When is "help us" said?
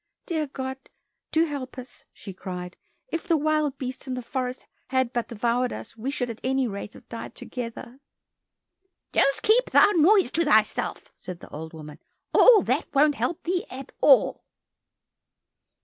1.45-2.05